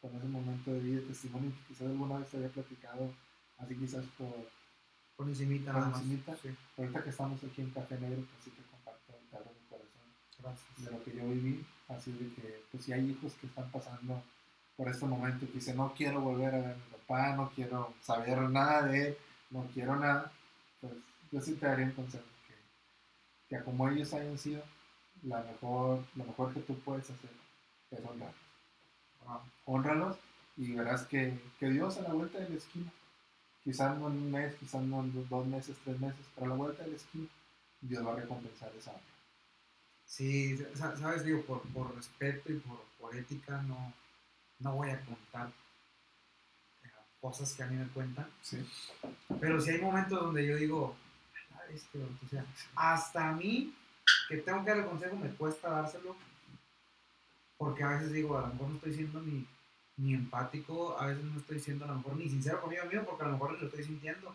[0.00, 3.12] con ese momento de vida, testimonio que quizás alguna vez te había platicado,
[3.58, 4.61] así quizás por...
[5.16, 6.36] Por encimita, por encimita.
[6.36, 6.48] Sí.
[6.78, 10.02] Ahorita que estamos aquí en Café Negro, pues sí te comparto, te abro mi corazón.
[10.38, 10.84] Gracias.
[10.84, 14.22] De lo que yo viví, así de que, pues si hay hijos que están pasando
[14.76, 17.94] por este momento que dice, no quiero volver a ver a mi papá, no quiero
[18.00, 19.18] saber nada de él,
[19.50, 20.32] no quiero nada,
[20.80, 20.94] pues
[21.30, 24.62] yo sí te daría un consejo, que, que como ellos hayan sido,
[25.22, 27.30] la mejor, lo mejor que tú puedes hacer
[27.90, 28.34] es honrarlos.
[29.66, 30.16] Honralos
[30.56, 32.92] y verás que, que Dios a la vuelta de la esquina,
[33.64, 36.54] quizás no en un mes, quizás no en dos meses, tres meses, pero a la
[36.56, 37.28] vuelta de la esquina,
[37.80, 39.02] Dios va a recompensar esa honra.
[40.06, 43.92] Sí, sa- sabes, digo, por, por respeto y por, por ética no,
[44.58, 45.48] no voy a contar
[46.84, 46.88] eh,
[47.20, 48.58] cosas que a mí me cuentan, Sí.
[49.40, 50.96] pero si hay momentos donde yo digo,
[51.54, 52.44] "Ah, este, o sea,
[52.74, 53.74] hasta a mí,
[54.28, 56.14] que tengo que dar el consejo, me cuesta dárselo,
[57.56, 59.46] porque a veces digo, a lo mejor no estoy siendo ni,
[60.02, 63.22] ni empático, a veces no estoy siendo a lo mejor ni sincero conmigo mismo, porque
[63.22, 64.34] a lo mejor lo estoy sintiendo,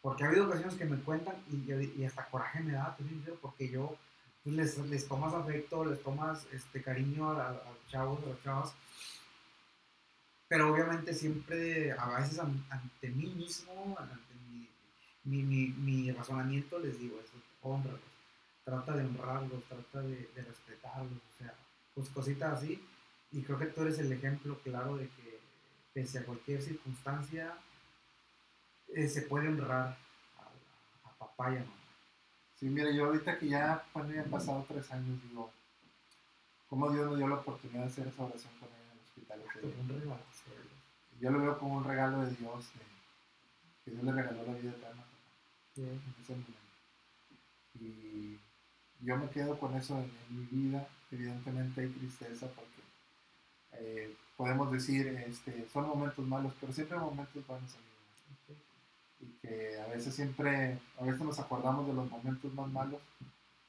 [0.00, 2.96] porque ha habido ocasiones que me cuentan y, hasta coraje me da,
[3.42, 3.96] porque yo
[4.44, 8.74] pues, les, les tomas afecto, les tomas este, cariño a, los chavos, a las chavas,
[10.46, 14.34] pero obviamente siempre, a veces an- ante mí mismo, ante
[15.24, 18.00] mi, mi razonamiento, les digo eso, honralos,
[18.62, 21.52] trata de honrarlos, trata de, de respetarlos, o sea,
[21.94, 22.80] pues cositas así,
[23.34, 25.40] y creo que tú eres el ejemplo claro de que
[25.92, 27.52] pese a cualquier circunstancia,
[28.88, 29.96] eh, se puede honrar
[30.38, 31.72] a, a papá y a mamá.
[32.54, 35.52] Sí, mira, yo ahorita que ya, bueno, ya han pasado tres años, digo,
[36.68, 39.40] ¿cómo Dios me dio la oportunidad de hacer esa oración con él en el hospital?
[40.32, 40.52] sí.
[41.20, 42.80] Yo lo veo como un regalo de Dios, que,
[43.84, 45.10] que Dios le regaló la vida eterna a papá
[45.74, 45.82] Sí.
[45.82, 46.52] en ese momento.
[47.80, 48.38] Y
[49.00, 50.88] yo me quedo con eso en, en mi vida.
[51.10, 52.73] Evidentemente hay tristeza porque
[53.80, 57.94] eh, podemos decir, este, son momentos malos, pero siempre momentos buenos, amigos.
[59.20, 63.00] Y que a veces siempre, a veces nos acordamos de los momentos más malos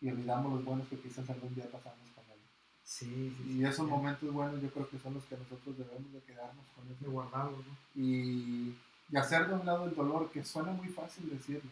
[0.02, 2.40] y olvidamos los buenos que quizás algún día pasamos con él.
[2.84, 3.92] Sí, sí, Y esos sí.
[3.92, 7.10] momentos buenos yo creo que son los que nosotros debemos de quedarnos con de eso
[7.12, 7.78] guardarlos, ¿no?
[7.96, 8.76] y,
[9.10, 11.72] y hacer de un lado el dolor, que suena muy fácil decirlo.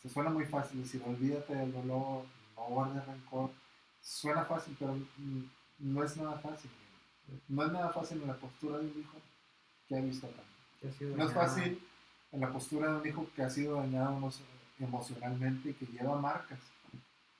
[0.00, 2.24] Se suena muy fácil decir, olvídate del dolor,
[2.56, 3.50] no guardes rencor.
[4.00, 4.96] Suena fácil, pero
[5.78, 6.70] no es nada fácil.
[7.48, 9.18] No es nada fácil en la postura de un hijo
[9.88, 10.42] que ha visto tanto.
[10.80, 11.82] Que ha sido No es fácil
[12.32, 14.32] en la postura de un hijo que ha sido dañado emo-
[14.78, 16.58] emocionalmente y que lleva marcas.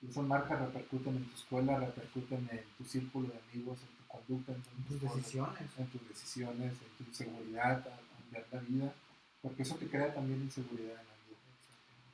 [0.03, 4.07] Y esas marcas repercuten en tu escuela, repercuten en tu círculo de amigos, en tu
[4.09, 5.62] conducta, en En tus decisiones.
[5.79, 7.85] en tus decisiones, en tu seguridad
[8.31, 8.92] ver la vida,
[9.42, 11.38] porque eso te crea también inseguridad en la vida.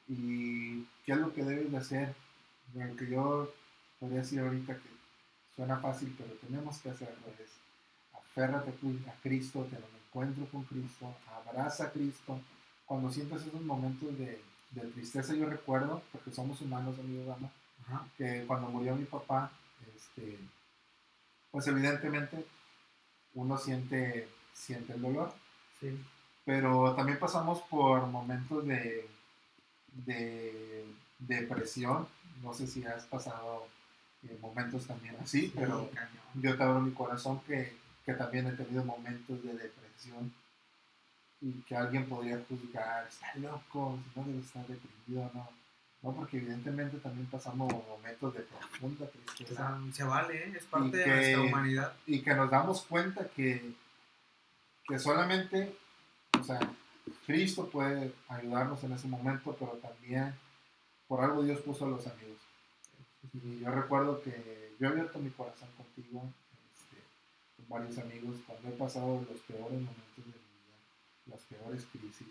[0.09, 2.15] ¿Y qué es lo que debes de hacer?
[2.75, 3.53] Lo que yo
[3.99, 4.89] podría decir ahorita que
[5.55, 7.51] suena fácil, pero tenemos que hacerlo es
[8.33, 11.15] aférrate a Cri- a Cristo, te lo encuentro con Cristo,
[11.47, 12.41] abraza a Cristo.
[12.87, 14.41] Cuando sientas esos momentos de,
[14.73, 17.37] de tristeza, yo recuerdo, porque somos humanos, amigos,
[17.87, 18.07] Ajá.
[18.17, 19.51] que cuando murió mi papá,
[19.95, 20.39] este,
[21.51, 22.45] pues evidentemente
[23.35, 25.33] uno siente, siente el dolor,
[25.81, 25.99] Sí.
[26.45, 29.09] pero también pasamos por momentos de,
[29.89, 30.87] de
[31.19, 32.07] depresión,
[32.43, 33.67] no sé si has pasado
[34.25, 35.91] eh, momentos también así, Sí, pero
[36.35, 40.33] yo te abro mi corazón que, que también he tenido momentos de depresión
[41.41, 45.49] y que alguien podría juzgar, está loco, si no debe estar deprimido, no.
[46.03, 50.53] No, porque evidentemente también pasamos momentos de profunda O tristeza sea, se vale, ¿eh?
[50.57, 51.93] es parte de que- nuestra humanidad.
[52.09, 53.73] y que nos damos cuenta que,
[54.89, 55.77] que solamente,
[56.41, 56.59] o sea,
[57.25, 60.35] Cristo puede ayudarnos en ese momento, pero también
[61.07, 62.39] por algo Dios puso a los amigos.
[63.35, 66.33] Y yo recuerdo que yo he abierto mi corazón contigo,
[67.69, 70.77] varios amigos, cuando he pasado los peores momentos de mi vida,
[71.27, 72.29] las peores crisis.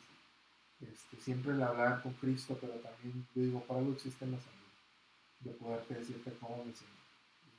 [0.81, 4.73] Este, siempre el hablar con Cristo, pero también digo, por algo existen los amigos,
[5.41, 6.97] de poderte decirte cómo me siento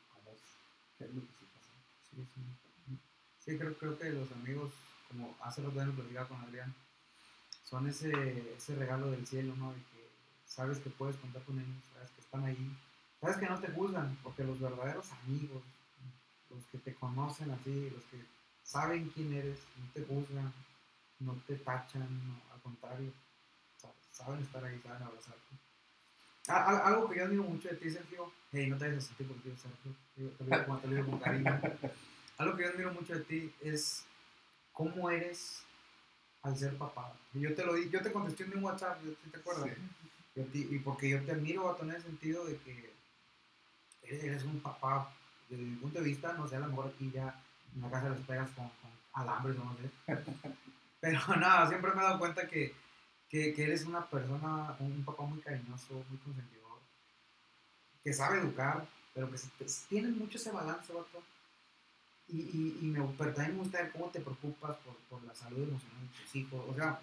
[0.08, 0.36] cómo
[0.98, 1.82] qué es lo que pasando.
[2.10, 2.98] Sí, sí.
[3.38, 4.72] Sí, creo, creo que los amigos,
[5.08, 6.74] como hace rato lo platicaba con Adrián,
[7.64, 8.12] son ese,
[8.56, 9.72] ese regalo del cielo, ¿no?
[9.72, 10.08] De que
[10.44, 12.76] sabes que puedes contar con ellos, sabes que están ahí,
[13.20, 15.62] sabes que no te juzgan, porque los verdaderos amigos,
[16.54, 18.18] los que te conocen así, los que
[18.62, 20.52] saben quién eres, no te juzgan,
[21.20, 23.12] no te tachan, no, al contrario,
[23.80, 25.40] sa- saben estar ahí, saben abrazarte.
[26.48, 29.36] Algo que yo admiro mucho de ti, Sergio, hey, no te vayas a sentir por
[29.42, 29.92] ti, Sergio,
[30.36, 31.60] te lo digo con, te lo digo con cariño.
[32.38, 34.04] Algo que yo admiro mucho de ti es
[34.72, 35.62] cómo eres
[36.42, 37.14] al ser papá.
[37.34, 39.70] Y yo te lo di, yo te contesté en mi WhatsApp, yo- ¿sí ¿te acuerdas?
[39.70, 39.82] Sí.
[40.34, 42.92] Yo y porque yo te admiro, vato, en el sentido de que
[44.02, 45.14] eres un papá,
[45.56, 47.34] desde mi punto de vista, no sé, a lo mejor aquí ya
[47.74, 49.90] en la casa les pegas con, con alambres no sé.
[51.00, 52.74] Pero nada, siempre me he dado cuenta que,
[53.28, 56.78] que, eres una persona, un papá muy cariñoso, muy consentidor,
[58.04, 59.50] que sabe educar, pero que se-
[59.88, 61.22] tiene mucho ese balance, vato.
[62.28, 62.40] Y,
[62.80, 66.00] y, me, pero también me gusta ver cómo te preocupas por, por la salud emocional
[66.08, 66.64] de tus hijos.
[66.68, 66.98] O sea,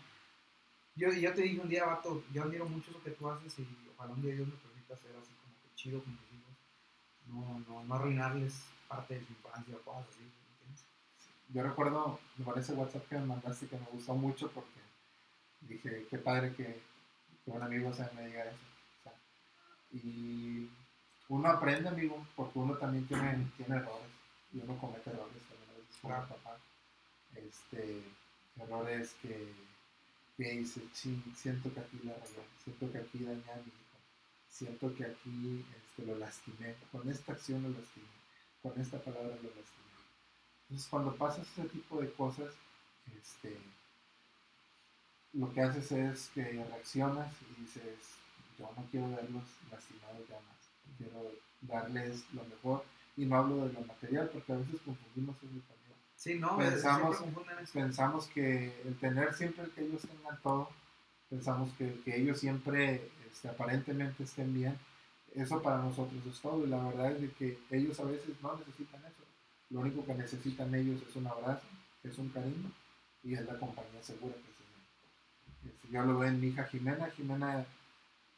[0.95, 3.67] Yo, yo te dije un día, vato, yo admiro mucho lo que tú haces y
[3.95, 6.48] ojalá un día Dios me permita hacer así como que chido con mis hijos.
[7.31, 8.53] No, no, no arruinarles
[8.87, 10.21] parte de su infancia o cosas así.
[10.23, 10.83] ¿entiendes?
[11.49, 14.79] Yo recuerdo, por ese WhatsApp que me mandaste que me gustó mucho porque
[15.61, 16.81] dije, qué padre que,
[17.45, 18.57] que un amigo se me diga eso.
[18.99, 19.13] O sea,
[19.91, 20.69] y
[21.29, 24.09] uno aprende, amigo, porque uno también tiene, tiene errores
[24.53, 25.69] y uno comete errores también
[26.01, 26.27] Claro.
[26.27, 26.57] papá.
[27.35, 28.01] Este,
[28.57, 29.53] errores que,
[30.37, 33.71] que dice, "Chin, siento que aquí la regué, siento que aquí dañé a mi
[34.49, 38.07] siento que aquí este, lo lastimé, con esta acción lo lastimé,
[38.61, 39.79] con esta palabra lo lastimé.
[40.63, 42.53] Entonces cuando pasas ese tipo de cosas,
[43.17, 43.57] este,
[45.33, 47.97] lo que haces es que reaccionas y dices,
[48.57, 51.31] yo no quiero verlos lastimados ya más, quiero
[51.61, 52.83] darles lo mejor
[53.17, 55.79] y no hablo de lo material porque a veces confundimos eso también.
[56.15, 57.23] Sí, no, Pensamos-.
[57.71, 60.69] Pensamos que el tener siempre que ellos tengan todo,
[61.29, 64.77] pensamos que, que ellos siempre este, aparentemente estén bien,
[65.35, 68.57] eso para nosotros es todo y la verdad es de que ellos a veces no
[68.57, 69.23] necesitan eso.
[69.69, 71.67] Lo único que necesitan ellos es un abrazo,
[72.03, 72.71] es un cariño
[73.23, 75.69] y es la compañía segura que se.
[75.69, 77.65] Este, yo lo veo en mi hija Jimena, Jimena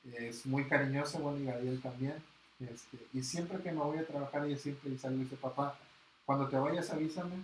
[0.04, 2.15] es muy cariñosa, bueno y Gabriel también.
[2.60, 5.77] Este, y siempre que me voy a trabajar ella siempre sale y dice, papá,
[6.25, 7.36] cuando te vayas avísame,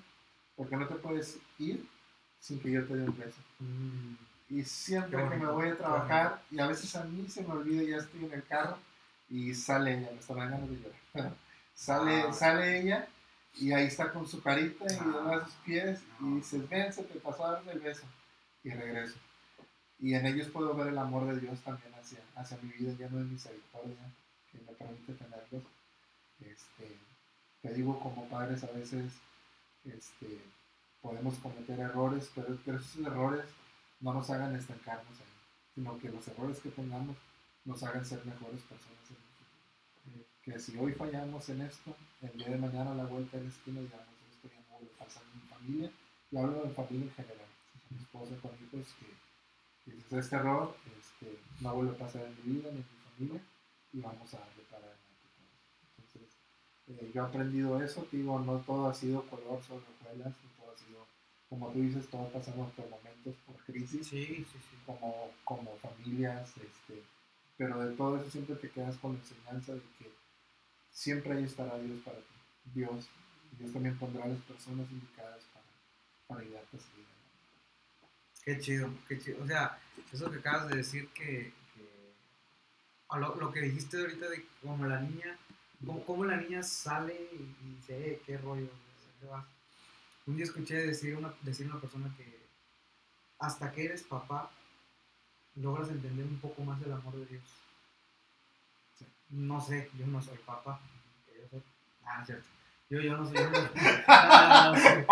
[0.55, 1.88] porque no te puedes ir
[2.39, 3.39] sin que yo te dé un beso.
[3.60, 4.15] Mm,
[4.49, 7.83] Y siempre que me voy a trabajar, y a veces a mí se me olvida,
[7.83, 8.77] ya estoy en el carro,
[9.29, 10.77] y sale ella, me está dando de
[11.13, 11.36] llorar.
[11.73, 12.33] sale, Ah.
[12.33, 13.07] sale ella,
[13.55, 15.23] y ahí está con su carita, y Ah.
[15.38, 16.29] da sus pies, No.
[16.31, 18.03] y dices, ven, se te pasó a darle el beso,
[18.63, 19.17] y regreso.
[19.99, 23.17] Y en ellos puedo ver el amor de Dios también hacia, hacia mi vida, lleno
[23.17, 23.95] de misericordia,
[24.51, 25.63] que me permite tenerlos.
[26.39, 26.97] Este,
[27.63, 29.12] te digo, como padres a veces
[29.83, 30.39] este,
[31.01, 33.45] podemos cometer errores, pero, pero esos errores
[33.99, 37.17] no nos hagan estancarnos ahí, sino que los errores que tengamos
[37.65, 40.25] nos hagan ser mejores personas en el futuro.
[40.43, 43.49] Que si hoy fallamos en esto, el día de mañana a la vuelta de la
[43.49, 44.17] esquina ya no
[44.77, 45.91] vuelve a pasar en mi familia,
[46.31, 47.47] y hablo de familia en general,
[47.89, 52.69] mi esposa con hijos, que, este error este, no vuelve a pasar en mi vida
[52.71, 53.41] ni en mi familia,
[53.93, 55.47] y vamos a adelante todos.
[55.97, 56.38] Entonces,
[56.88, 60.71] eh, yo he aprendido eso, digo, no todo ha sido color sobre hojuelas, no todo
[60.71, 61.07] ha sido,
[61.49, 64.77] como tú dices, todos pasamos por momentos, por crisis, Sí, sí, sí.
[64.86, 67.03] como, como familias, este,
[67.57, 70.12] pero de todo eso siempre te quedas con la enseñanza de que
[70.91, 72.23] siempre ahí estará Dios para ti,
[72.73, 73.07] Dios,
[73.57, 75.65] Dios también pondrá las personas indicadas para,
[76.27, 78.43] para ayudarte a seguir adelante.
[78.43, 79.43] Qué chido, qué chido.
[79.43, 79.79] O sea,
[80.12, 82.13] eso que acabas de decir que, que
[83.10, 85.38] a lo, lo que dijiste ahorita de como la niña,
[85.79, 89.57] como, como la niña sale y, y dice, eh, qué rollo, ¿a dónde vas?
[90.28, 92.38] Un día escuché decir una, decir una persona que
[93.40, 94.52] hasta que eres papá,
[95.56, 97.44] logras entender un poco más el amor de Dios.
[99.30, 100.80] No sé, yo no soy papá.
[101.28, 101.63] yo soy-
[102.04, 102.48] Ah, cierto.
[102.90, 103.36] Yo, yo no soy.
[103.36, 103.58] Yo no,
[104.08, 105.06] Ah, no.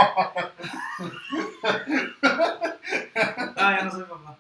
[3.58, 4.38] Ah, no soy papá.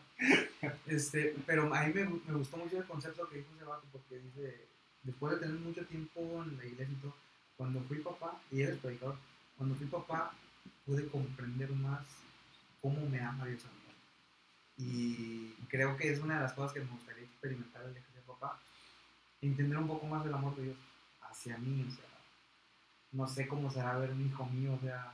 [0.87, 4.67] Este, pero a mí me, me gustó mucho el concepto que dijo ese porque dice,
[5.03, 7.13] después de tener mucho tiempo en la iglesia y todo,
[7.57, 9.17] cuando fui papá, y eres predicador,
[9.57, 10.33] cuando fui papá
[10.85, 12.05] pude comprender más
[12.81, 13.69] cómo me ama Dios a.
[14.77, 18.21] Y creo que es una de las cosas que me gustaría experimentar día que sea
[18.23, 18.59] papá,
[19.41, 20.77] entender un poco más del amor de Dios
[21.21, 22.05] hacia mí, o sea,
[23.11, 25.13] no sé cómo será ver un hijo mío, o sea,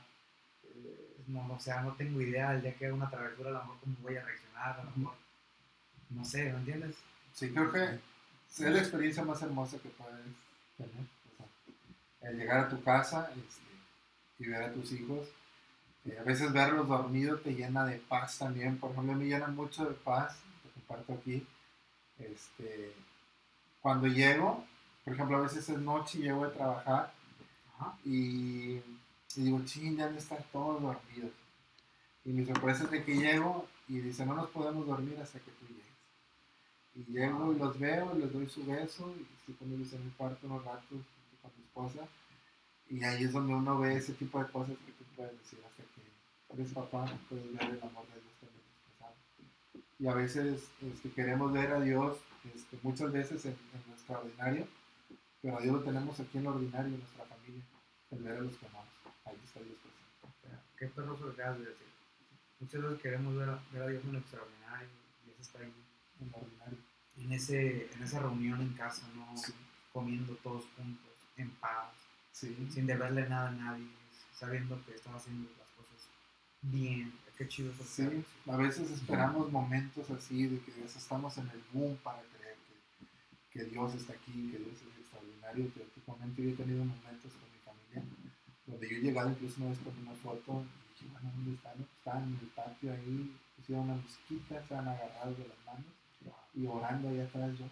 [0.64, 3.96] eh, no, o no tengo idea del día que haga una travesura, a mejor cómo
[4.02, 5.14] voy a reaccionar, a mejor,
[6.10, 6.96] no sé, ¿me entiendes?
[7.32, 8.00] Sí, creo que
[8.48, 10.24] es la experiencia más hermosa que puedes
[10.76, 11.06] tener.
[12.20, 13.62] el llegar a tu casa este,
[14.38, 15.28] y ver a tus hijos.
[16.18, 18.78] A veces verlos dormidos te llena de paz también.
[18.78, 21.46] Por ejemplo, me llena mucho de paz, te comparto aquí.
[22.18, 22.92] Este,
[23.80, 24.64] cuando llego,
[25.04, 27.12] por ejemplo, a veces es noche y llego de trabajar
[27.74, 27.96] Ajá.
[28.04, 28.82] y, y
[29.36, 31.30] digo, ching, ya han de estar todos dormidos.
[32.24, 35.50] Y mi sorpresa es de que llego y dice, no nos podemos dormir hasta que
[35.52, 35.82] tú llegues.
[36.94, 40.04] Y llego y los veo y les doy su beso y estoy con ellos en
[40.04, 41.00] mi cuarto unos ratos
[41.40, 42.08] con mi esposa.
[42.90, 45.82] Y ahí es donde uno ve ese tipo de cosas que tú puedes decir hasta
[45.82, 45.91] que
[46.54, 49.14] eres papá, puedes ver el amor de Dios también expresado.
[49.98, 52.18] Y a veces este, queremos ver a Dios
[52.54, 54.66] este, muchas veces en, en lo extraordinario,
[55.40, 57.62] pero a Dios lo tenemos aquí en lo ordinario, en nuestra familia,
[58.10, 58.88] el ver a los que amamos.
[59.24, 60.62] Ahí está Dios presente.
[60.78, 61.00] Qué que
[61.42, 61.86] acabas de decir.
[62.60, 64.88] Muchas veces queremos ver a, ver a Dios en lo extraordinario
[65.24, 65.72] Dios está ahí
[66.20, 66.78] En lo ordinario.
[67.18, 69.36] en, ese, en esa reunión en casa, ¿no?
[69.36, 69.52] Sí.
[69.92, 71.92] Comiendo todos juntos, en paz,
[72.32, 72.56] Sí.
[72.70, 73.86] sin deberle nada a nadie,
[74.34, 75.68] sabiendo que estás haciendo las
[76.62, 77.84] bien, qué chido eso.
[77.84, 82.56] Sí, a veces esperamos momentos así de que estamos en el boom para creer
[83.50, 85.70] que, que Dios está aquí, que Dios es extraordinario.
[85.74, 88.32] Pero últimamente yo he tenido momentos con mi familia
[88.66, 91.86] donde yo he llegado incluso una vez con una foto y dije, bueno, ¿dónde están?
[91.94, 95.92] Estaban en el patio ahí, pusieron una mosquita, estaban agarrados de las manos
[96.54, 97.50] y orando ahí atrás.
[97.58, 97.66] Yo,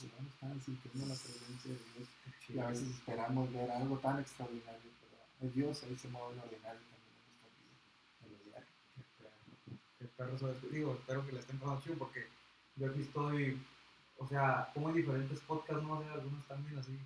[0.00, 2.08] bueno, estaban sintiendo la presencia de Dios.
[2.48, 4.90] Y a veces esperamos ver algo tan extraordinario,
[5.38, 7.48] pero Dios ahí se mueve lo ordinario también en nuestra
[8.26, 8.66] vida,
[10.00, 10.20] en lo diario.
[10.20, 12.26] El perro se digo, espero que le estén pasando chido porque
[12.76, 13.60] yo aquí estoy,
[14.18, 16.98] o sea, como en diferentes podcasts, no sé, algunos también así.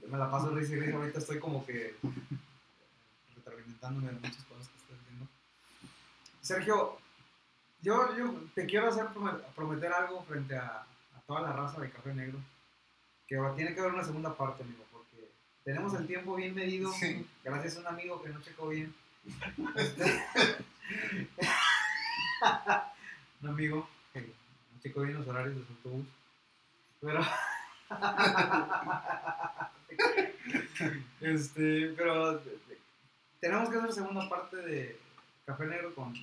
[0.00, 1.94] Yo me la paso risa y risa, ahorita estoy como que
[3.36, 5.26] retroalimentándome de muchas cosas que estoy viendo.
[6.40, 6.98] Sergio,
[7.82, 9.06] yo, yo te quiero hacer
[9.54, 10.80] prometer algo frente a,
[11.14, 12.38] a toda la raza de Café Negro,
[13.26, 15.30] que tiene que haber una segunda parte, amigo, porque
[15.64, 17.26] tenemos el tiempo bien medido, Sí.
[17.44, 18.94] gracias a un amigo que no checó bien.
[22.44, 26.06] Este, un amigo que no checó bien los horarios de su autobús.
[27.00, 27.20] Pero.
[31.20, 32.40] este, pero
[33.40, 35.00] tenemos que hacer segunda parte de
[35.44, 36.14] Café Negro con,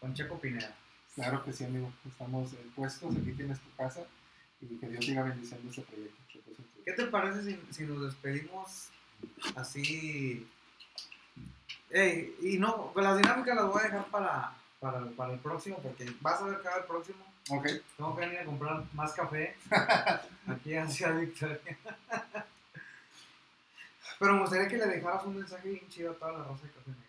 [0.00, 0.74] con Checo Pineda.
[1.14, 1.92] Claro que sí, amigo.
[2.06, 4.06] Estamos puestos, aquí tienes tu casa
[4.60, 6.16] y que Dios siga bendiciendo ese proyecto.
[6.84, 8.90] ¿Qué te parece si, si nos despedimos
[9.56, 10.46] así?
[11.90, 16.12] Ey, y no, las dinámicas las voy a dejar para, para, para el próximo, porque
[16.20, 17.24] vas a ver cada el próximo.
[17.50, 17.66] Ok,
[17.96, 19.56] Tengo que venir a comprar más café
[20.46, 21.58] aquí hacia Victoria.
[24.18, 26.72] Pero me gustaría que le dejaras un mensaje bien chido a toda la raza de
[26.72, 27.06] Café Negro.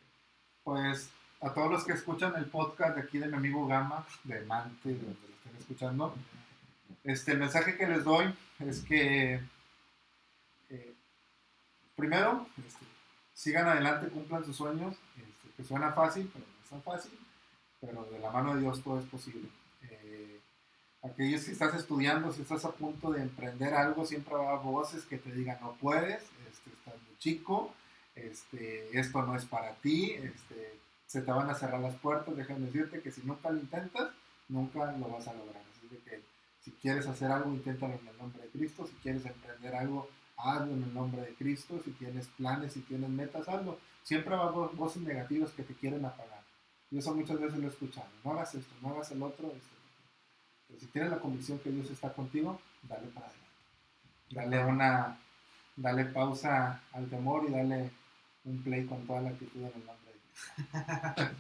[0.63, 1.09] pues
[1.41, 4.89] a todos los que escuchan el podcast de aquí de mi amigo Gama, de Mante,
[4.89, 6.13] de donde lo estén escuchando,
[7.03, 9.41] este, el mensaje que les doy es que
[10.69, 10.93] eh,
[11.95, 12.85] primero este,
[13.33, 17.11] sigan adelante, cumplan sus sueños, este, que suena fácil, pero no es tan fácil,
[17.79, 19.49] pero de la mano de Dios todo es posible.
[19.83, 20.39] Eh,
[21.01, 24.65] aquellos que estás estudiando, si estás a punto de emprender algo, siempre va a haber
[24.65, 27.73] voces que te digan no puedes, este, estás muy chico,
[28.15, 32.67] este, esto no es para ti, este, se te van a cerrar las puertas, déjame
[32.67, 34.09] decirte que si nunca lo intentas,
[34.47, 35.63] nunca lo vas a lograr.
[35.75, 36.21] Así de que
[36.59, 40.73] si quieres hacer algo, inténtalo en el nombre de Cristo, si quieres emprender algo, hazlo
[40.73, 43.79] en el nombre de Cristo, si tienes planes, si tienes metas, hazlo.
[44.03, 46.38] Siempre va a haber voces negativas que te quieren apagar.
[46.91, 48.07] Y eso muchas veces lo he escuchado.
[48.23, 49.47] No hagas esto, no hagas el otro.
[49.47, 49.77] este,
[50.67, 53.49] pero si tienes la convicción que Dios está contigo, dale para adelante.
[54.31, 55.17] Dale una,
[55.75, 57.91] dale pausa al temor y dale
[58.45, 61.31] un play con toda la actitud en el nombre de Dios.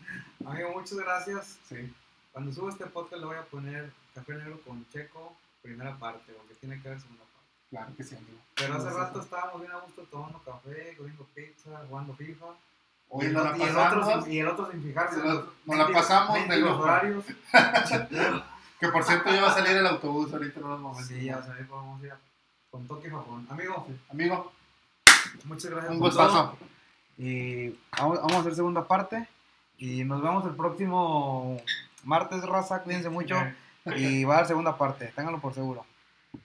[0.45, 1.59] Amigo, muchas gracias.
[1.67, 1.93] Sí,
[2.31, 6.55] Cuando suba este podcast le voy a poner Café Negro con Checo, primera parte, porque
[6.55, 7.49] tiene que haber segunda parte.
[7.69, 8.39] claro que sí, amigo.
[8.55, 12.47] Pero hace rato estábamos bien a gusto tomando café, comiendo pizza, jugando FIFA.
[13.09, 15.17] Hoy y, el, nos la y el otro sin, y el otro sin fijarse.
[15.17, 16.83] Nos la- los nos la mendigos- pasamos de loco.
[16.83, 17.25] horarios.
[18.79, 21.07] que por cierto ya va a salir el autobús ahorita en unos momentos.
[21.07, 21.37] sí, ya
[21.69, 22.19] vamos a ir a-
[22.71, 23.47] con toque Japón.
[23.49, 24.51] Amigo, Amigo,
[25.45, 26.57] muchas gracias un gustazo.
[27.17, 29.27] Y vamos, vamos a hacer segunda parte.
[29.77, 31.59] Y nos vemos el próximo
[32.03, 32.83] martes, raza.
[32.83, 33.35] Cuídense mucho.
[33.95, 35.85] Y va a haber segunda parte, ténganlo por seguro.